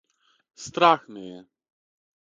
[0.63, 1.39] Страх ме је!